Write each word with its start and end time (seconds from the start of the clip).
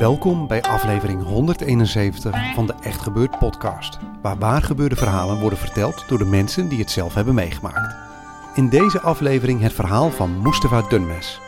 Welkom 0.00 0.46
bij 0.46 0.62
aflevering 0.62 1.22
171 1.22 2.54
van 2.54 2.66
de 2.66 2.74
Echt 2.82 3.00
Gebeurd 3.00 3.38
podcast, 3.38 3.98
waar 4.22 4.38
waar 4.38 4.62
gebeurde 4.62 4.96
verhalen 4.96 5.40
worden 5.40 5.58
verteld 5.58 6.08
door 6.08 6.18
de 6.18 6.24
mensen 6.24 6.68
die 6.68 6.78
het 6.78 6.90
zelf 6.90 7.14
hebben 7.14 7.34
meegemaakt. 7.34 7.96
In 8.54 8.68
deze 8.68 9.00
aflevering 9.00 9.60
het 9.60 9.72
verhaal 9.72 10.10
van 10.10 10.42
Mustafa 10.42 10.88
Dunmes. 10.88 11.40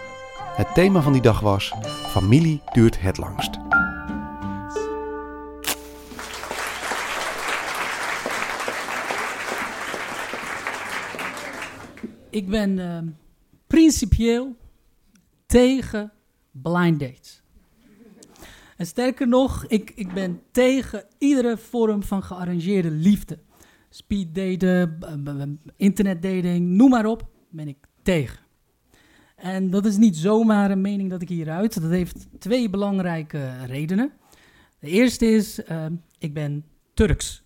Het 0.56 0.74
thema 0.74 1.00
van 1.00 1.12
die 1.12 1.22
dag 1.22 1.40
was 1.40 1.72
Familie 2.08 2.62
duurt 2.72 3.00
het 3.00 3.18
langst. 3.18 3.58
Ik 12.30 12.48
ben 12.48 12.78
uh, 12.78 12.98
principieel 13.66 14.56
tegen 15.46 16.12
blind 16.50 17.00
dates. 17.00 17.41
Sterker 18.86 19.28
nog, 19.28 19.64
ik, 19.66 19.92
ik 19.94 20.12
ben 20.12 20.40
tegen 20.50 21.04
iedere 21.18 21.56
vorm 21.56 22.02
van 22.02 22.22
gearrangeerde 22.22 22.90
liefde. 22.90 23.38
Speed 23.88 24.34
daten, 24.34 24.98
internet 25.76 26.22
dating, 26.22 26.68
noem 26.68 26.90
maar 26.90 27.06
op, 27.06 27.28
ben 27.50 27.68
ik 27.68 27.76
tegen. 28.02 28.38
En 29.36 29.70
dat 29.70 29.86
is 29.86 29.96
niet 29.96 30.16
zomaar 30.16 30.70
een 30.70 30.80
mening 30.80 31.10
dat 31.10 31.22
ik 31.22 31.28
hieruit. 31.28 31.80
Dat 31.80 31.90
heeft 31.90 32.26
twee 32.38 32.70
belangrijke 32.70 33.64
redenen. 33.66 34.12
De 34.78 34.88
eerste 34.88 35.26
is, 35.26 35.60
uh, 35.70 35.86
ik 36.18 36.34
ben 36.34 36.64
Turks. 36.94 37.42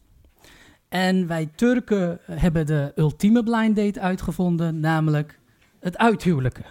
En 0.89 1.27
wij 1.27 1.51
Turken 1.55 2.19
hebben 2.31 2.67
de 2.67 2.92
ultieme 2.97 3.42
blind 3.42 3.77
date 3.77 4.01
uitgevonden, 4.01 4.81
namelijk 4.81 5.39
het 5.81 5.98
uithuwelijken. 5.98 6.64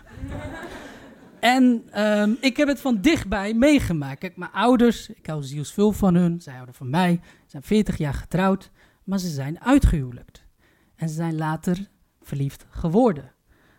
En 1.40 1.84
um, 2.04 2.38
ik 2.42 2.58
heb 2.58 2.68
het 2.68 2.82
van 2.82 3.02
dichtbij 3.02 3.54
meegemaakt. 3.54 4.20
Kijk, 4.20 4.38
mijn 4.38 4.52
ouders, 4.52 5.10
ik 5.10 5.26
hou 5.26 5.44
zielsveel 5.44 5.92
van 5.92 6.16
hun, 6.16 6.42
zij 6.42 6.54
houden 6.54 6.76
van 6.76 6.90
mij, 6.90 7.20
zijn 7.46 7.64
40 7.64 7.98
jaar 7.98 8.14
getrouwd, 8.14 8.72
maar 9.04 9.20
ze 9.20 9.30
zijn 9.30 9.62
uitgehuwelijkt. 9.62 10.46
En 10.96 11.10
ze 11.10 11.16
zijn 11.16 11.36
later 11.36 11.88
verliefd 12.22 12.66
geworden. 12.70 13.32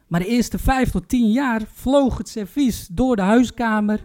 Maar 0.07 0.21
de 0.21 0.27
eerste 0.27 0.59
vijf 0.59 0.91
tot 0.91 1.09
tien 1.09 1.33
jaar 1.33 1.63
vloog 1.73 2.19
het 2.19 2.29
servies 2.29 2.87
door 2.87 3.17
de 3.17 3.23
huiskamer. 3.23 4.05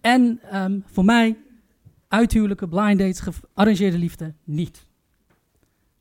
En 0.00 0.40
um, 0.54 0.84
voor 0.86 1.04
mij, 1.04 1.38
uithuwelijken, 2.08 2.68
blind 2.68 2.98
dates, 2.98 3.20
gearrangeerde 3.20 3.98
liefde, 3.98 4.34
niet. 4.44 4.86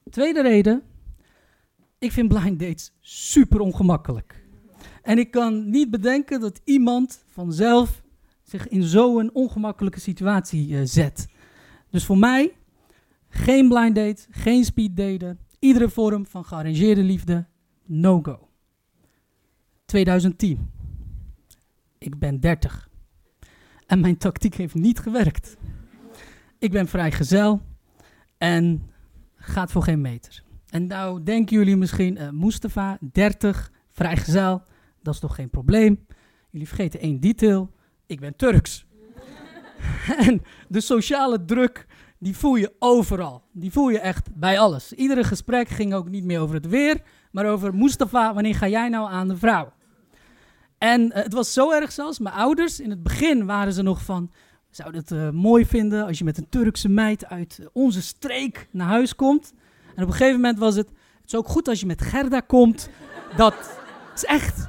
Tweede 0.09 0.42
reden, 0.42 0.84
ik 1.97 2.12
vind 2.12 2.28
blind 2.28 2.59
dates 2.59 2.92
super 3.00 3.59
ongemakkelijk. 3.59 4.38
En 5.02 5.18
ik 5.18 5.32
kan 5.32 5.70
niet 5.70 5.90
bedenken 5.90 6.40
dat 6.40 6.62
iemand 6.64 7.24
vanzelf 7.28 8.02
zich 8.44 8.68
in 8.68 8.84
zo'n 8.84 9.34
ongemakkelijke 9.34 10.00
situatie 10.00 10.68
uh, 10.68 10.82
zet. 10.84 11.28
Dus 11.90 12.06
voor 12.06 12.18
mij, 12.18 12.56
geen 13.30 13.68
blind 13.68 13.96
date, 13.96 14.26
geen 14.30 14.66
speed 14.66 14.98
daten, 14.98 15.40
iedere 15.60 15.90
vorm 15.90 16.26
van 16.26 16.46
gearrangeerde 16.46 17.04
liefde, 17.04 17.46
no 17.86 18.20
go. 18.22 18.48
2010. 19.86 20.70
Ik 21.98 22.20
ben 22.20 22.40
30. 22.40 22.90
En 23.88 24.00
mijn 24.00 24.18
tactiek 24.18 24.56
heeft 24.56 24.76
niet 24.76 25.00
gewerkt. 25.00 25.58
Ik 26.60 26.72
ben 26.72 26.88
vrijgezel 26.88 27.62
en 28.38 28.92
gaat 29.36 29.72
voor 29.72 29.84
geen 29.84 30.02
meter. 30.02 30.44
En 30.70 30.88
nou 30.88 31.24
denken 31.24 31.58
jullie 31.58 31.76
misschien, 31.76 32.18
uh, 32.18 32.30
Mustafa, 32.30 32.98
30, 33.12 33.72
vrijgezel, 33.92 34.62
dat 35.02 35.14
is 35.14 35.20
toch 35.20 35.36
geen 35.36 35.50
probleem. 35.50 36.06
Jullie 36.50 36.68
vergeten 36.68 37.00
één 37.00 37.20
detail, 37.20 37.72
ik 38.06 38.20
ben 38.20 38.36
Turks. 38.36 38.86
en 40.26 40.42
de 40.68 40.82
sociale 40.82 41.46
druk, 41.46 41.86
die 42.20 42.38
voel 42.38 42.56
je 42.56 42.74
overal. 42.80 43.44
Die 43.52 43.72
voel 43.72 43.90
je 43.90 44.00
echt 44.00 44.36
bij 44.36 44.60
alles. 44.60 44.94
Iedere 44.94 45.24
gesprek 45.24 45.68
ging 45.68 45.94
ook 45.94 46.10
niet 46.10 46.24
meer 46.24 46.40
over 46.40 46.56
het 46.56 46.68
weer, 46.68 47.02
maar 47.32 47.46
over 47.46 47.76
Mustafa, 47.76 48.34
wanneer 48.34 48.56
ga 48.56 48.68
jij 48.68 48.90
nou 48.90 49.10
aan 49.12 49.28
de 49.28 49.38
vrouw? 49.38 49.74
En 50.78 51.02
uh, 51.02 51.14
het 51.14 51.34
was 51.34 51.54
zo 51.54 51.72
erg 51.72 51.92
zelfs, 51.92 52.20
mijn 52.20 52.36
ouders, 52.36 52.80
in 52.80 52.90
het 52.90 53.04
begin 53.04 53.46
waren 53.46 53.74
ze 53.74 53.81
nog 53.81 54.04
van, 54.04 54.31
zouden 54.70 55.02
het 55.02 55.12
uh, 55.12 55.30
mooi 55.30 55.66
vinden 55.66 56.06
als 56.06 56.18
je 56.18 56.24
met 56.24 56.38
een 56.38 56.50
Turkse 56.50 56.90
meid 56.90 57.26
uit 57.26 57.60
onze 57.74 58.02
streek 58.02 58.68
naar 58.72 58.88
huis 58.88 59.16
komt. 59.16 59.54
En 59.96 60.04
op 60.04 60.10
een 60.10 60.16
gegeven 60.16 60.36
moment 60.36 60.60
was 60.60 60.76
het, 60.76 60.88
het 60.90 61.26
is 61.26 61.36
ook 61.36 61.48
goed 61.48 61.68
als 61.68 61.80
je 61.80 61.86
met 61.86 62.02
Gerda 62.02 62.40
komt. 62.40 62.90
Dat 63.36 63.80
is 64.16 64.26
echt, 64.26 64.68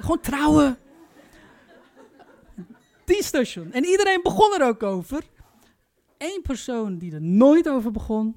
gewoon 0.00 0.20
trouwen. 0.20 0.78
Die 3.04 3.24
station. 3.24 3.72
En 3.72 3.84
iedereen 3.84 4.20
begon 4.22 4.54
er 4.54 4.66
ook 4.66 4.82
over. 4.82 5.22
Eén 6.18 6.42
persoon 6.42 6.98
die 6.98 7.14
er 7.14 7.22
nooit 7.22 7.68
over 7.68 7.90
begon, 7.90 8.36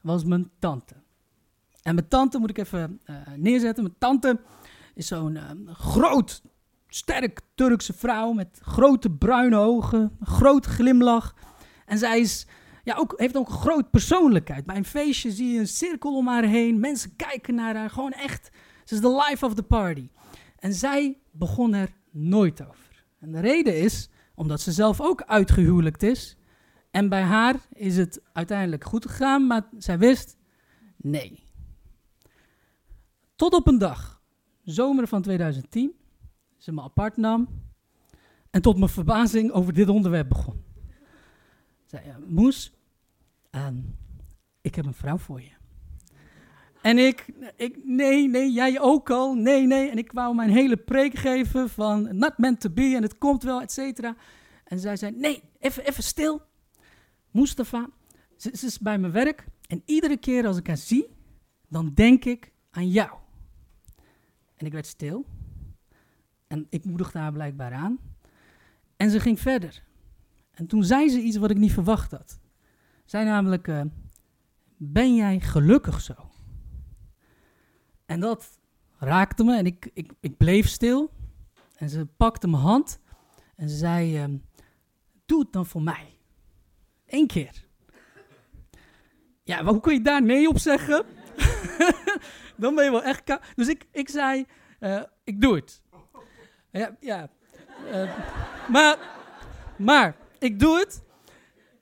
was 0.00 0.24
mijn 0.24 0.50
tante. 0.58 0.94
En 1.82 1.94
mijn 1.94 2.08
tante 2.08 2.38
moet 2.38 2.50
ik 2.50 2.58
even 2.58 3.00
uh, 3.06 3.16
neerzetten. 3.36 3.82
Mijn 3.82 3.98
tante 3.98 4.40
is 4.94 5.06
zo'n 5.06 5.34
uh, 5.34 5.74
groot, 5.74 6.42
sterk 6.88 7.40
Turkse 7.54 7.92
vrouw 7.92 8.32
met 8.32 8.58
grote 8.62 9.10
bruine 9.10 9.56
ogen, 9.56 10.16
grote 10.22 10.68
glimlach. 10.68 11.34
En 11.86 11.98
zij 11.98 12.20
is, 12.20 12.46
ja, 12.84 12.94
ook, 12.94 13.14
heeft 13.16 13.36
ook 13.36 13.48
een 13.48 13.54
grote 13.54 13.88
persoonlijkheid. 13.90 14.64
Bij 14.64 14.76
een 14.76 14.84
feestje 14.84 15.30
zie 15.30 15.52
je 15.52 15.58
een 15.58 15.68
cirkel 15.68 16.16
om 16.16 16.28
haar 16.28 16.44
heen. 16.44 16.80
Mensen 16.80 17.16
kijken 17.16 17.54
naar 17.54 17.76
haar. 17.76 17.90
Gewoon 17.90 18.12
echt, 18.12 18.50
ze 18.84 18.94
is 18.94 19.00
de 19.00 19.24
life 19.28 19.46
of 19.46 19.54
the 19.54 19.62
party. 19.62 20.08
En 20.60 20.74
zij 20.74 21.18
begon 21.30 21.74
er 21.74 21.90
nooit 22.10 22.66
over. 22.66 23.04
En 23.18 23.32
de 23.32 23.40
reden 23.40 23.80
is 23.80 24.08
omdat 24.34 24.60
ze 24.60 24.72
zelf 24.72 25.00
ook 25.00 25.22
uitgehuwelijkt 25.22 26.02
is. 26.02 26.36
En 26.90 27.08
bij 27.08 27.22
haar 27.22 27.56
is 27.72 27.96
het 27.96 28.22
uiteindelijk 28.32 28.84
goed 28.84 29.06
gegaan, 29.06 29.46
maar 29.46 29.68
zij 29.78 29.98
wist 29.98 30.36
nee. 30.96 31.42
Tot 33.36 33.54
op 33.54 33.66
een 33.66 33.78
dag, 33.78 34.22
zomer 34.62 35.08
van 35.08 35.22
2010, 35.22 35.92
ze 36.56 36.72
me 36.72 36.82
apart 36.82 37.16
nam 37.16 37.48
en 38.50 38.62
tot 38.62 38.78
mijn 38.78 38.90
verbazing 38.90 39.50
over 39.50 39.72
dit 39.72 39.88
onderwerp 39.88 40.28
begon. 40.28 40.64
Zei, 41.84 42.02
Moes, 42.26 42.72
uh, 43.50 43.66
ik 44.60 44.74
heb 44.74 44.86
een 44.86 44.94
vrouw 44.94 45.18
voor 45.18 45.40
je. 45.40 45.59
En 46.82 46.98
ik, 46.98 47.26
ik, 47.56 47.78
nee, 47.84 48.28
nee, 48.28 48.52
jij 48.52 48.80
ook 48.80 49.10
al, 49.10 49.34
nee, 49.34 49.66
nee. 49.66 49.90
En 49.90 49.98
ik 49.98 50.12
wou 50.12 50.34
mijn 50.34 50.50
hele 50.50 50.76
preek 50.76 51.14
geven 51.14 51.68
van 51.68 52.16
not 52.16 52.38
meant 52.38 52.60
to 52.60 52.70
be 52.70 52.92
en 52.96 53.02
het 53.02 53.18
komt 53.18 53.42
wel, 53.42 53.60
et 53.60 53.72
cetera. 53.72 54.16
En 54.64 54.78
zij 54.78 54.96
zei, 54.96 55.16
nee, 55.16 55.42
even, 55.58 55.86
even 55.86 56.02
stil. 56.02 56.42
Mustafa, 57.30 57.88
ze, 58.36 58.50
is 58.50 58.78
bij 58.78 58.98
mijn 58.98 59.12
werk 59.12 59.44
en 59.66 59.82
iedere 59.84 60.16
keer 60.16 60.46
als 60.46 60.56
ik 60.56 60.66
haar 60.66 60.76
zie, 60.76 61.06
dan 61.68 61.94
denk 61.94 62.24
ik 62.24 62.52
aan 62.70 62.88
jou. 62.88 63.18
En 64.56 64.66
ik 64.66 64.72
werd 64.72 64.86
stil. 64.86 65.26
En 66.46 66.66
ik 66.70 66.84
moedigde 66.84 67.18
haar 67.18 67.32
blijkbaar 67.32 67.72
aan. 67.72 67.98
En 68.96 69.10
ze 69.10 69.20
ging 69.20 69.40
verder. 69.40 69.82
En 70.50 70.66
toen 70.66 70.84
zei 70.84 71.08
ze 71.08 71.20
iets 71.20 71.36
wat 71.36 71.50
ik 71.50 71.56
niet 71.56 71.72
verwacht 71.72 72.10
had. 72.10 72.38
Zij 73.04 73.24
namelijk, 73.24 73.68
uh, 73.68 73.82
ben 74.76 75.14
jij 75.14 75.40
gelukkig 75.40 76.00
zo? 76.00 76.29
En 78.10 78.20
dat 78.20 78.58
raakte 78.98 79.44
me 79.44 79.56
en 79.56 79.66
ik, 79.66 79.90
ik, 79.92 80.12
ik 80.20 80.36
bleef 80.36 80.68
stil. 80.68 81.10
En 81.76 81.88
ze 81.88 82.06
pakte 82.06 82.48
mijn 82.48 82.62
hand 82.62 83.00
en 83.56 83.68
ze 83.68 83.76
zei, 83.76 84.24
uh, 84.24 84.34
doe 85.26 85.40
het 85.40 85.52
dan 85.52 85.66
voor 85.66 85.82
mij. 85.82 86.18
Eén 87.06 87.26
keer. 87.26 87.64
Ja, 89.42 89.62
maar 89.62 89.72
hoe 89.72 89.80
kun 89.82 89.92
je 89.92 90.00
daar 90.00 90.22
nee 90.22 90.48
op 90.48 90.58
zeggen? 90.58 91.04
dan 92.56 92.74
ben 92.74 92.84
je 92.84 92.90
wel 92.90 93.02
echt 93.02 93.24
koud. 93.24 93.42
Dus 93.54 93.68
ik, 93.68 93.86
ik 93.92 94.08
zei, 94.08 94.44
eh, 94.78 95.02
ik 95.24 95.40
doe 95.40 95.54
het. 95.54 95.82
Ja, 96.70 96.96
ja. 97.00 97.28
Eh, 97.90 98.18
maar, 98.68 98.98
maar, 99.78 100.16
ik 100.38 100.58
doe 100.58 100.78
het. 100.78 101.02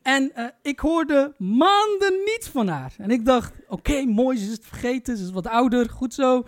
En 0.09 0.35
eh, 0.35 0.47
ik 0.63 0.79
hoorde 0.79 1.35
maanden 1.39 2.13
niets 2.25 2.49
van 2.49 2.69
haar. 2.69 2.95
En 2.99 3.11
ik 3.11 3.25
dacht, 3.25 3.53
oké, 3.67 4.05
mooi, 4.05 4.39
ze 4.39 4.45
is 4.45 4.51
het 4.51 4.65
vergeten, 4.65 5.17
ze 5.17 5.25
is 5.25 5.31
wat 5.31 5.47
ouder, 5.47 5.91
goed 5.91 6.15
zo. 6.15 6.45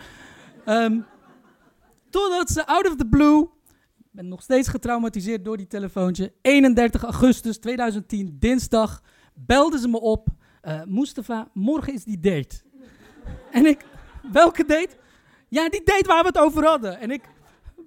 Ehm, 0.65 1.01
totdat 2.11 2.51
ze 2.51 2.67
out 2.67 2.89
of 2.89 2.97
the 2.97 3.07
blue, 3.07 3.43
ik 3.99 4.07
ben 4.11 4.29
nog 4.29 4.43
steeds 4.43 4.69
getraumatiseerd 4.69 5.45
door 5.45 5.57
die 5.57 5.67
telefoontje, 5.67 6.33
31 6.43 7.03
augustus 7.03 7.59
2010, 7.59 8.37
dinsdag, 8.39 9.03
belde 9.35 9.79
ze 9.79 9.89
me 9.89 10.01
op. 10.01 10.29
Uh, 10.63 10.83
Mustafa, 10.85 11.49
morgen 11.53 11.93
is 11.93 12.05
die 12.05 12.21
date. 12.21 12.63
en 13.51 13.67
ik, 13.67 13.85
welke 14.33 14.65
date? 14.65 14.97
Ja, 15.49 15.69
die 15.69 15.85
date 15.85 16.07
waar 16.07 16.23
we 16.23 16.29
het 16.29 16.39
over 16.39 16.65
hadden. 16.65 16.99
En 16.99 17.11
ik, 17.11 17.23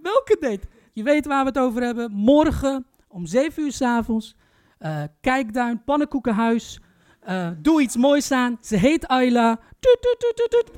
welke 0.01 0.37
date? 0.39 0.67
Je 0.91 1.03
weet 1.03 1.25
waar 1.25 1.43
we 1.43 1.49
het 1.49 1.59
over 1.59 1.81
hebben. 1.81 2.11
Morgen 2.11 2.85
om 3.07 3.25
7 3.25 3.63
uur 3.63 3.71
s'avonds 3.71 4.35
uh, 4.83 5.03
Kijkduin, 5.21 5.83
Pannenkoekenhuis. 5.83 6.81
Uh, 7.29 7.49
doe 7.57 7.81
iets 7.81 7.97
moois 7.97 8.31
aan. 8.31 8.57
Ze 8.61 8.75
heet 8.75 9.07
Ayla. 9.07 9.59
Tut, 9.79 9.97
tut, 10.01 10.49
tut, 10.49 10.71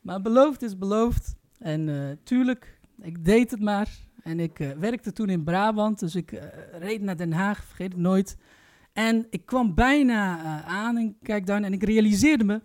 maar 0.00 0.22
beloofd 0.22 0.62
is 0.62 0.78
beloofd. 0.78 1.34
En 1.58 1.88
uh, 1.88 2.10
tuurlijk, 2.24 2.78
ik 3.00 3.24
deed 3.24 3.50
het 3.50 3.60
maar. 3.60 3.88
En 4.22 4.40
ik 4.40 4.74
werkte 4.78 5.12
toen 5.12 5.28
in 5.28 5.44
Brabant. 5.44 5.98
Dus 5.98 6.14
ik 6.14 6.40
reed 6.78 7.02
naar 7.02 7.16
Den 7.16 7.32
Haag, 7.32 7.64
vergeet 7.64 7.92
het 7.92 8.00
nooit. 8.00 8.36
En 8.92 9.26
ik 9.30 9.46
kwam 9.46 9.74
bijna 9.74 10.40
aan 10.64 10.98
in 10.98 11.16
Kijkduin. 11.22 11.64
En 11.64 11.72
ik 11.72 11.82
realiseerde 11.82 12.44
me, 12.44 12.62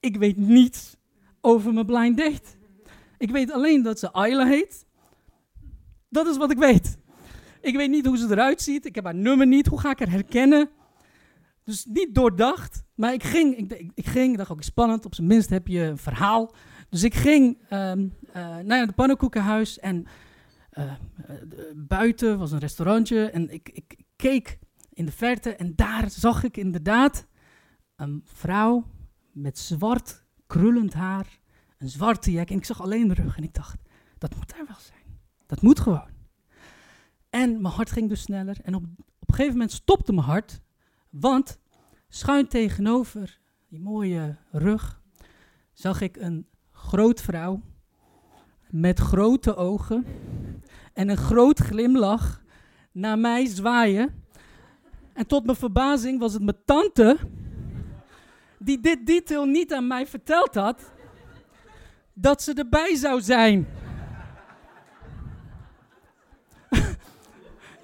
ik 0.00 0.16
weet 0.16 0.36
niets 0.36 0.96
over 1.40 1.72
mijn 1.72 1.86
blind 1.86 2.16
date. 2.16 2.56
Ik 3.18 3.30
weet 3.30 3.52
alleen 3.52 3.82
dat 3.82 3.98
ze 3.98 4.12
Ayla 4.12 4.46
heet. 4.46 4.86
Dat 6.08 6.26
is 6.26 6.36
wat 6.36 6.50
ik 6.50 6.58
weet. 6.58 6.97
Ik 7.60 7.76
weet 7.76 7.90
niet 7.90 8.06
hoe 8.06 8.18
ze 8.18 8.30
eruit 8.30 8.62
ziet. 8.62 8.86
Ik 8.86 8.94
heb 8.94 9.04
haar 9.04 9.14
nummer 9.14 9.46
niet. 9.46 9.66
Hoe 9.66 9.80
ga 9.80 9.90
ik 9.90 9.98
haar 9.98 10.10
herkennen? 10.10 10.70
Dus 11.64 11.84
niet 11.84 12.14
doordacht. 12.14 12.84
Maar 12.94 13.12
ik 13.12 13.22
ging, 13.22 13.56
ik, 13.56 13.90
ik, 13.94 14.06
ging, 14.06 14.30
ik 14.30 14.38
dacht 14.38 14.50
ook 14.50 14.62
spannend. 14.62 15.04
Op 15.04 15.14
zijn 15.14 15.26
minst 15.26 15.50
heb 15.50 15.66
je 15.66 15.80
een 15.80 15.98
verhaal. 15.98 16.54
Dus 16.88 17.02
ik 17.02 17.14
ging 17.14 17.58
um, 17.72 18.14
uh, 18.28 18.56
naar 18.56 18.80
het 18.80 18.94
pannenkoekenhuis. 18.94 19.78
En 19.78 20.06
uh, 20.72 20.92
buiten 21.74 22.38
was 22.38 22.52
een 22.52 22.58
restaurantje. 22.58 23.30
En 23.30 23.50
ik, 23.50 23.70
ik, 23.72 23.96
keek 24.16 24.58
in 24.92 25.04
de 25.04 25.12
verte. 25.12 25.54
En 25.54 25.72
daar 25.76 26.10
zag 26.10 26.44
ik 26.44 26.56
inderdaad 26.56 27.26
een 27.96 28.22
vrouw 28.24 28.84
met 29.32 29.58
zwart 29.58 30.24
krullend 30.46 30.94
haar. 30.94 31.26
Een 31.78 31.88
zwarte 31.88 32.30
jek. 32.30 32.50
En 32.50 32.56
ik 32.56 32.64
zag 32.64 32.80
alleen 32.80 33.08
de 33.08 33.14
rug. 33.14 33.36
En 33.36 33.42
ik 33.42 33.54
dacht, 33.54 33.80
dat 34.18 34.36
moet 34.36 34.50
daar 34.50 34.66
wel 34.66 34.80
zijn. 34.80 35.20
Dat 35.46 35.62
moet 35.62 35.80
gewoon. 35.80 36.17
En 37.38 37.60
mijn 37.60 37.74
hart 37.74 37.90
ging 37.90 38.08
dus 38.08 38.20
sneller. 38.20 38.56
En 38.62 38.74
op, 38.74 38.82
op 39.18 39.28
een 39.28 39.34
gegeven 39.34 39.52
moment 39.52 39.72
stopte 39.72 40.12
mijn 40.12 40.26
hart. 40.26 40.60
Want 41.10 41.58
schuin 42.08 42.48
tegenover 42.48 43.40
die 43.68 43.80
mooie 43.80 44.36
rug 44.50 45.00
zag 45.72 46.00
ik 46.00 46.16
een 46.16 46.46
groot 46.72 47.20
vrouw 47.20 47.62
met 48.70 48.98
grote 48.98 49.56
ogen 49.56 50.06
en 50.92 51.08
een 51.08 51.16
groot 51.16 51.58
glimlach 51.58 52.42
naar 52.92 53.18
mij 53.18 53.46
zwaaien. 53.46 54.24
En 55.12 55.26
tot 55.26 55.44
mijn 55.44 55.56
verbazing 55.56 56.20
was 56.20 56.32
het 56.32 56.42
mijn 56.42 56.62
tante 56.64 57.16
die 58.58 58.80
dit 58.80 59.06
detail 59.06 59.44
niet 59.44 59.72
aan 59.72 59.86
mij 59.86 60.06
verteld 60.06 60.54
had, 60.54 60.92
dat 62.12 62.42
ze 62.42 62.54
erbij 62.54 62.94
zou 62.94 63.20
zijn. 63.20 63.66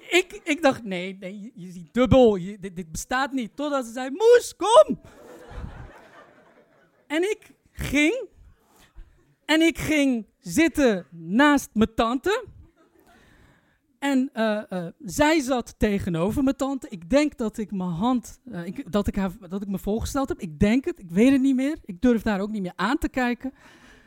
Ik, 0.09 0.41
ik 0.43 0.61
dacht, 0.61 0.83
nee, 0.83 1.17
nee 1.19 1.51
je, 1.55 1.71
ziet 1.71 1.93
dubbel, 1.93 2.31
dit, 2.59 2.91
bestaat 2.91 3.31
niet. 3.31 3.55
Totdat 3.55 3.85
ze 3.85 3.91
zei, 3.91 4.09
Moes, 4.09 4.55
kom! 4.57 4.99
en 7.07 7.21
ik 7.21 7.51
ging. 7.71 8.27
En 9.45 9.61
ik 9.61 9.77
ging 9.77 10.27
zitten 10.39 11.07
naast 11.11 11.69
mijn 11.73 11.93
tante. 11.95 12.45
En 13.99 14.29
uh, 14.33 14.61
uh, 14.69 14.87
zij 14.99 15.39
zat 15.39 15.75
tegenover 15.77 16.43
mijn 16.43 16.55
tante. 16.55 16.87
Ik 16.89 17.09
denk 17.09 17.37
dat 17.37 17.57
ik 17.57 17.71
mijn 17.71 17.89
hand, 17.89 18.39
ik, 18.65 18.91
dat, 18.91 19.07
ik 19.07 19.15
dat 19.49 19.61
ik 19.61 19.67
me 19.67 19.77
voorgesteld 19.77 20.29
heb. 20.29 20.39
Ik 20.39 20.59
denk 20.59 20.85
het, 20.85 20.99
ik 20.99 21.09
weet 21.09 21.31
het 21.31 21.41
niet 21.41 21.55
meer. 21.55 21.77
Ik 21.85 22.01
durf 22.01 22.21
daar 22.21 22.39
ook 22.39 22.49
niet 22.49 22.61
meer 22.61 22.73
aan 22.75 22.97
te 22.97 23.09
kijken. 23.09 23.53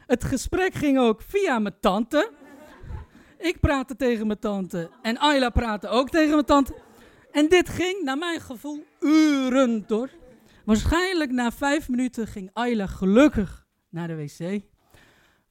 Het 0.07 0.25
gesprek 0.25 0.75
ging 0.75 0.99
ook 0.99 1.23
via 1.23 1.59
mijn 1.59 1.75
tante. 1.81 2.33
Ik 3.39 3.61
praatte 3.61 3.97
tegen 3.97 4.27
mijn 4.27 4.39
tante 4.39 4.91
en 5.03 5.19
Ayla 5.19 5.51
praatte 5.51 5.89
ook 5.89 6.11
tegen 6.11 6.31
mijn 6.31 6.45
tante. 6.45 6.75
En 7.33 7.49
dit 7.49 7.69
ging, 7.69 8.03
naar 8.03 8.19
mijn 8.19 8.41
gevoel, 8.41 8.85
uren 9.01 9.85
door. 9.87 10.11
Waarschijnlijk 10.65 11.31
na 11.31 11.53
vijf 11.53 11.89
minuten 11.89 12.27
ging 12.27 12.51
Ayla 12.53 12.87
gelukkig 12.87 13.67
naar 13.89 14.09
de 14.09 14.17
wc. 14.17 14.63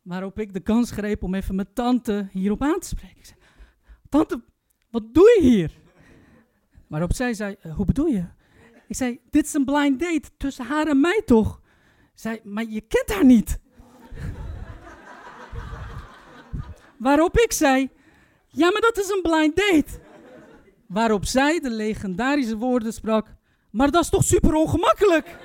Waarop 0.02 0.40
ik 0.40 0.54
de 0.54 0.60
kans 0.60 0.92
greep 0.92 1.24
om 1.24 1.34
even 1.34 1.56
mijn 1.56 1.74
tante 1.74 2.28
hierop 2.32 2.62
aan 2.62 2.80
te 2.80 2.88
spreken. 2.88 3.18
Ik 3.18 3.26
zei, 3.26 3.40
tante, 4.10 4.42
wat 4.90 5.14
doe 5.14 5.38
je 5.40 5.48
hier? 5.48 5.72
Waarop 6.88 7.14
zij 7.14 7.34
zei, 7.34 7.56
uh, 7.64 7.76
hoe 7.76 7.86
bedoel 7.86 8.06
je? 8.06 8.26
Ik 8.88 8.96
zei, 8.96 9.20
dit 9.30 9.46
is 9.46 9.54
een 9.54 9.66
blind 9.66 10.00
date 10.00 10.30
tussen 10.38 10.66
haar 10.66 10.88
en 10.88 11.00
mij 11.00 11.22
toch? 11.26 11.62
Zij, 12.14 12.42
maar 12.44 12.66
je 12.66 12.82
kent 12.82 13.14
haar 13.14 13.26
niet. 13.26 13.60
Waarop 16.98 17.38
ik 17.38 17.52
zei: 17.52 17.90
Ja, 18.48 18.72
maar 18.72 18.82
dat 18.82 18.98
is 18.98 19.10
een 19.10 19.22
blind 19.22 19.56
date. 19.56 20.00
Waarop 20.88 21.26
zij 21.26 21.60
de 21.60 21.70
legendarische 21.70 22.58
woorden 22.58 22.94
sprak: 22.94 23.28
Maar 23.70 23.92
dat 23.92 24.04
is 24.04 24.10
toch 24.10 24.24
super 24.24 24.54
ongemakkelijk? 24.54 25.28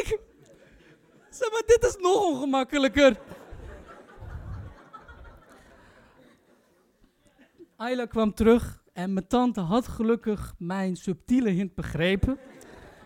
ik. 0.00 0.18
Zeg 1.30 1.50
maar, 1.50 1.62
dit 1.66 1.84
is 1.84 1.96
nog 1.96 2.24
ongemakkelijker. 2.24 3.16
Ayla 7.76 8.06
kwam 8.06 8.34
terug 8.34 8.82
en 8.92 9.12
mijn 9.12 9.26
tante 9.26 9.60
had 9.60 9.88
gelukkig 9.88 10.54
mijn 10.58 10.96
subtiele 10.96 11.50
hint 11.50 11.74
begrepen. 11.74 12.38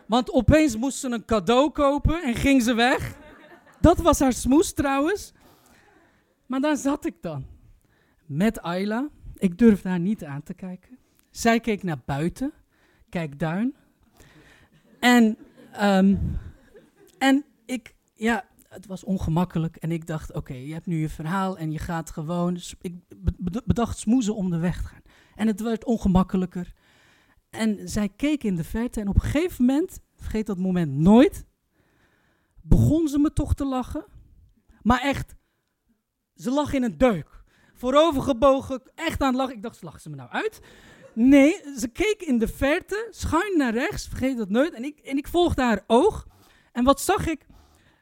Want 0.06 0.32
opeens 0.32 0.76
moest 0.76 0.98
ze 0.98 1.10
een 1.10 1.24
cadeau 1.24 1.70
kopen 1.70 2.22
en 2.22 2.34
ging 2.34 2.62
ze 2.62 2.74
weg. 2.74 3.16
Dat 3.80 3.98
was 3.98 4.20
haar 4.20 4.32
smoes 4.32 4.72
trouwens. 4.72 5.32
Maar 6.46 6.60
daar 6.60 6.76
zat 6.76 7.04
ik 7.04 7.14
dan. 7.20 7.46
Met 8.26 8.60
Ayla. 8.60 9.08
Ik 9.36 9.58
durfde 9.58 9.88
haar 9.88 10.00
niet 10.00 10.24
aan 10.24 10.42
te 10.42 10.54
kijken. 10.54 10.98
Zij 11.30 11.60
keek 11.60 11.82
naar 11.82 12.00
buiten. 12.04 12.52
Kijk 13.08 13.38
duin. 13.38 13.74
En, 15.00 15.38
um, 15.82 16.38
en 17.18 17.44
ik, 17.66 17.94
ja, 18.14 18.44
het 18.68 18.86
was 18.86 19.04
ongemakkelijk. 19.04 19.76
En 19.76 19.92
ik 19.92 20.06
dacht, 20.06 20.32
oké, 20.32 20.54
je 20.54 20.72
hebt 20.72 20.86
nu 20.86 21.00
je 21.00 21.08
verhaal 21.08 21.58
en 21.58 21.72
je 21.72 21.78
gaat 21.78 22.10
gewoon... 22.10 22.58
Ik 22.80 22.94
bedacht 23.64 23.98
smoezen 23.98 24.36
om 24.36 24.50
de 24.50 24.58
weg 24.58 24.82
te 24.82 24.88
gaan. 24.88 25.02
En 25.34 25.46
het 25.46 25.60
werd 25.60 25.84
ongemakkelijker. 25.84 26.72
En 27.54 27.88
zij 27.88 28.08
keek 28.08 28.44
in 28.44 28.56
de 28.56 28.64
verte 28.64 29.00
en 29.00 29.08
op 29.08 29.14
een 29.14 29.20
gegeven 29.20 29.64
moment, 29.64 30.00
vergeet 30.16 30.46
dat 30.46 30.58
moment 30.58 30.92
nooit, 30.92 31.44
begon 32.62 33.08
ze 33.08 33.18
me 33.18 33.32
toch 33.32 33.54
te 33.54 33.64
lachen. 33.64 34.04
Maar 34.82 35.00
echt, 35.00 35.34
ze 36.34 36.50
lag 36.50 36.72
in 36.72 36.82
een 36.82 36.98
deuk. 36.98 37.42
Voorovergebogen, 37.74 38.82
echt 38.94 39.20
aan 39.20 39.28
het 39.28 39.36
lachen. 39.36 39.54
Ik 39.54 39.62
dacht, 39.62 39.82
lacht 39.82 40.02
ze 40.02 40.10
me 40.10 40.16
nou 40.16 40.30
uit? 40.30 40.60
Nee, 41.12 41.60
ze 41.78 41.88
keek 41.88 42.22
in 42.22 42.38
de 42.38 42.48
verte, 42.48 43.08
schuin 43.10 43.56
naar 43.56 43.72
rechts, 43.72 44.08
vergeet 44.08 44.36
dat 44.36 44.48
nooit. 44.48 44.72
En 44.72 44.84
ik, 44.84 44.98
en 44.98 45.16
ik 45.16 45.28
volgde 45.28 45.62
haar 45.62 45.84
oog. 45.86 46.26
En 46.72 46.84
wat 46.84 47.00
zag 47.00 47.26
ik? 47.26 47.46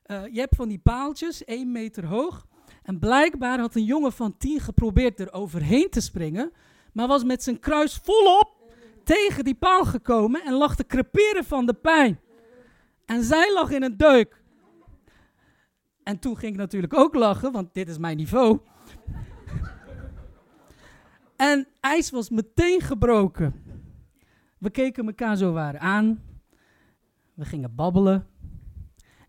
Uh, 0.07 0.23
je 0.27 0.41
hebt 0.41 0.57
van 0.57 0.69
die 0.69 0.79
paaltjes, 0.79 1.45
één 1.45 1.73
meter 1.73 2.07
hoog. 2.07 2.47
En 2.83 2.99
blijkbaar 2.99 3.59
had 3.59 3.75
een 3.75 3.85
jongen 3.85 4.13
van 4.13 4.37
tien 4.37 4.61
geprobeerd 4.61 5.21
er 5.21 5.33
overheen 5.33 5.91
te 5.91 6.01
springen. 6.01 6.53
Maar 6.93 7.07
was 7.07 7.25
met 7.25 7.43
zijn 7.43 7.59
kruis 7.59 8.01
volop 8.03 8.62
tegen 9.05 9.45
die 9.45 9.55
paal 9.55 9.85
gekomen 9.85 10.45
en 10.45 10.53
lag 10.53 10.77
te 10.77 10.87
creperen 10.87 11.45
van 11.45 11.67
de 11.67 11.75
pijn. 11.75 12.21
En 13.05 13.23
zij 13.23 13.53
lag 13.53 13.71
in 13.71 13.83
een 13.83 13.97
deuk. 13.97 14.43
En 16.03 16.19
toen 16.19 16.37
ging 16.37 16.53
ik 16.53 16.59
natuurlijk 16.59 16.95
ook 16.95 17.15
lachen, 17.15 17.53
want 17.53 17.75
dit 17.75 17.89
is 17.89 17.99
mijn 17.99 18.17
niveau. 18.17 18.61
en 21.37 21.69
ijs 21.81 22.11
was 22.11 22.31
meteen 22.31 22.81
gebroken. 22.81 23.63
We 24.59 24.71
keken 24.71 25.07
elkaar 25.07 25.37
zo 25.37 25.53
waar 25.53 25.79
aan. 25.79 26.23
We 27.35 27.45
gingen 27.45 27.75
babbelen. 27.75 28.27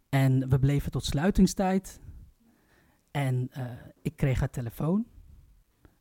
En 0.10 0.50
we 0.50 0.60
bleven 0.60 0.92
tot 0.92 1.06
sluitingstijd. 1.06 2.01
En 3.12 3.50
uh, 3.58 3.72
ik 4.01 4.15
kreeg 4.15 4.39
haar 4.39 4.50
telefoon. 4.50 5.08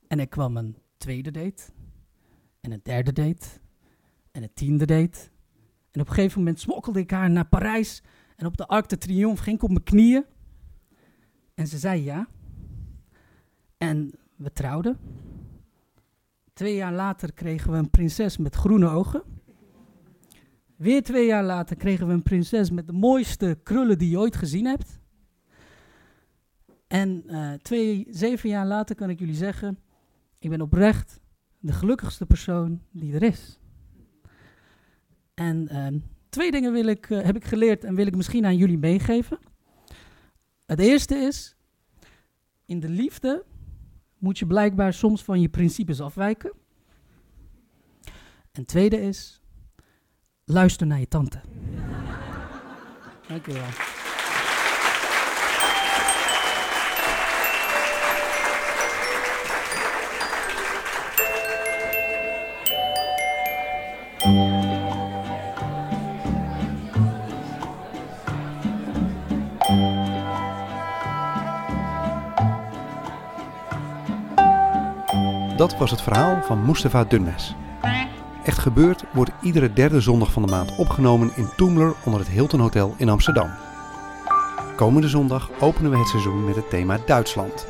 En 0.09 0.21
er 0.21 0.29
kwam 0.29 0.57
een 0.57 0.77
tweede 0.97 1.31
date. 1.31 1.63
En 2.61 2.73
een 2.73 2.81
derde 2.83 3.13
date. 3.13 3.61
En 4.33 4.43
het 4.43 4.57
tiende 4.57 4.87
date. 4.87 5.19
En 5.91 6.01
op 6.01 6.09
een 6.09 6.15
gegeven 6.15 6.39
moment 6.39 6.61
smokkelde 6.61 7.01
ik 7.01 7.11
haar 7.11 7.31
naar 7.31 7.47
Parijs. 7.47 8.03
En 8.37 8.47
op 8.47 8.57
de 8.57 8.67
Arc 8.67 8.89
de 8.89 8.99
Triomphe 8.99 9.43
ging 9.43 9.57
ik 9.57 9.63
op 9.63 9.71
mijn 9.71 9.83
knieën. 9.83 10.25
En 11.55 11.67
ze 11.67 11.79
zei 11.79 12.03
ja. 12.03 12.29
En 13.79 14.11
we 14.37 14.53
trouwden. 14.53 14.99
Twee 16.53 16.75
jaar 16.75 16.93
later 16.93 17.33
kregen 17.33 17.71
we 17.71 17.77
een 17.77 17.91
prinses 17.91 18.37
met 18.37 18.55
groene 18.55 18.89
ogen. 18.89 19.23
Weer 20.77 21.03
twee 21.03 21.27
jaar 21.27 21.45
later 21.45 21.77
kregen 21.77 22.07
we 22.07 22.13
een 22.13 22.23
prinses 22.23 22.71
met 22.71 22.87
de 22.87 22.93
mooiste 22.93 23.59
krullen 23.63 23.99
die 23.99 24.11
je 24.11 24.19
ooit 24.19 24.37
gezien 24.37 24.67
hebt. 24.67 25.01
En 26.87 27.23
uh, 27.27 27.53
twee, 27.53 28.07
zeven 28.11 28.49
jaar 28.49 28.67
later 28.67 28.95
kan 28.95 29.11
ik 29.11 29.19
jullie 29.19 29.35
zeggen, 29.35 29.79
ik 30.39 30.51
ben 30.51 30.61
oprecht 30.61 31.21
de 31.59 31.73
gelukkigste 31.73 32.27
persoon 32.27 32.83
die 32.91 33.15
er 33.15 33.23
is. 33.23 33.59
En 35.43 35.69
uh, 35.73 36.01
twee 36.29 36.51
dingen 36.51 36.73
wil 36.73 36.87
ik, 36.87 37.09
uh, 37.11 37.23
heb 37.23 37.37
ik 37.37 37.45
geleerd 37.45 37.85
en 37.85 37.95
wil 37.95 38.07
ik 38.07 38.17
misschien 38.17 38.45
aan 38.45 38.57
jullie 38.57 38.79
meegeven. 38.79 39.39
Het 40.67 40.81
eerste 40.81 41.15
is, 41.15 41.57
in 42.65 42.81
de 42.81 42.89
liefde 42.89 43.45
moet 44.19 44.39
je 44.39 44.47
blijkbaar 44.47 44.93
soms 44.93 45.25
van 45.25 45.41
je 45.41 45.49
principes 45.49 46.01
afwijken. 46.01 46.53
En 48.53 48.65
tweede 48.65 49.01
is, 49.01 49.41
luister 50.45 50.87
naar 50.87 51.01
je 51.01 51.09
tante. 51.09 51.41
Dank 53.29 53.47
je 53.47 53.53
wel. 53.53 53.92
Dat 75.63 75.79
was 75.79 75.91
het 75.91 76.03
verhaal 76.03 76.43
van 76.43 76.67
Mustafa 76.67 77.05
Dunmes. 77.05 77.55
Echt 78.45 78.59
gebeurd 78.59 79.05
wordt 79.13 79.31
iedere 79.43 79.73
derde 79.73 80.01
zondag 80.01 80.33
van 80.33 80.43
de 80.43 80.51
maand 80.51 80.77
opgenomen 80.77 81.31
in 81.35 81.49
Toemler 81.57 81.95
onder 82.05 82.21
het 82.21 82.29
Hilton 82.29 82.61
Hotel 82.61 82.95
in 82.97 83.09
Amsterdam. 83.09 83.51
Komende 84.77 85.09
zondag 85.09 85.51
openen 85.61 85.91
we 85.91 85.99
het 85.99 86.09
seizoen 86.09 86.45
met 86.45 86.57
het 86.57 86.71
thema 86.71 86.99
Duitsland. 87.07 87.67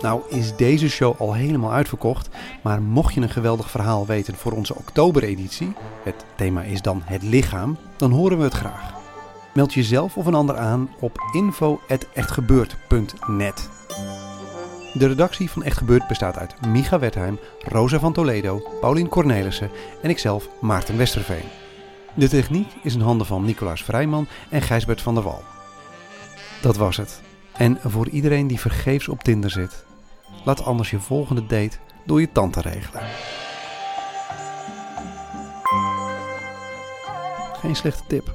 Nou 0.00 0.22
is 0.28 0.56
deze 0.56 0.88
show 0.88 1.20
al 1.20 1.34
helemaal 1.34 1.72
uitverkocht, 1.72 2.28
maar 2.62 2.82
mocht 2.82 3.14
je 3.14 3.20
een 3.20 3.30
geweldig 3.30 3.70
verhaal 3.70 4.06
weten 4.06 4.34
voor 4.34 4.52
onze 4.52 4.74
oktobereditie, 4.74 5.72
het 6.02 6.24
thema 6.36 6.62
is 6.62 6.82
dan 6.82 7.02
het 7.04 7.22
lichaam, 7.22 7.76
dan 7.96 8.10
horen 8.10 8.38
we 8.38 8.44
het 8.44 8.54
graag. 8.54 8.94
Meld 9.54 9.74
jezelf 9.74 10.16
of 10.16 10.26
een 10.26 10.34
ander 10.34 10.56
aan 10.56 10.90
op 11.00 11.18
info.echtgebeurd.net. 11.32 13.68
De 14.98 15.06
redactie 15.06 15.50
van 15.50 15.62
Echt 15.62 15.76
Gebeurd 15.76 16.06
bestaat 16.08 16.38
uit 16.38 16.66
Micha 16.66 16.98
Wertheim, 16.98 17.38
Rosa 17.62 17.98
van 17.98 18.12
Toledo, 18.12 18.62
Paulien 18.80 19.08
Cornelissen 19.08 19.70
en 20.02 20.10
ikzelf 20.10 20.48
Maarten 20.60 20.96
Westerveen. 20.96 21.44
De 22.14 22.28
techniek 22.28 22.68
is 22.82 22.94
in 22.94 23.00
handen 23.00 23.26
van 23.26 23.44
Nicolaas 23.44 23.84
Vrijman 23.84 24.26
en 24.50 24.62
Gijsbert 24.62 25.02
van 25.02 25.14
der 25.14 25.22
Wal. 25.22 25.42
Dat 26.62 26.76
was 26.76 26.96
het. 26.96 27.20
En 27.52 27.78
voor 27.84 28.08
iedereen 28.08 28.46
die 28.46 28.60
vergeefs 28.60 29.08
op 29.08 29.22
Tinder 29.22 29.50
zit, 29.50 29.84
laat 30.44 30.64
anders 30.64 30.90
je 30.90 31.00
volgende 31.00 31.46
date 31.46 31.78
door 32.06 32.20
je 32.20 32.32
tante 32.32 32.60
regelen. 32.60 33.02
Geen 37.60 37.76
slechte 37.76 38.02
tip. 38.08 38.34